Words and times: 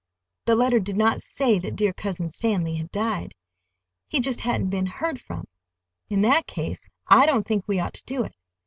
The 0.47 0.55
letter 0.55 0.79
did 0.79 0.97
not 0.97 1.21
say 1.21 1.59
that 1.59 1.75
dear 1.75 1.93
Cousin 1.93 2.31
Stanley 2.31 2.77
had 2.77 2.89
died—he 2.89 4.19
just 4.19 4.39
hadn't 4.39 4.71
been 4.71 4.87
heard 4.87 5.21
from. 5.21 5.43
In 6.09 6.21
that 6.21 6.47
case, 6.47 6.89
I 7.05 7.27
don't 7.27 7.45
think 7.45 7.67
we 7.67 7.79
ought 7.79 7.93
to 7.93 8.03
do 8.07 8.23
it. 8.23 8.35